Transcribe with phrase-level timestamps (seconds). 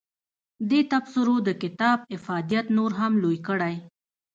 [0.69, 3.75] دې تبصرو د کتاب افادیت نور هم لوی کړی.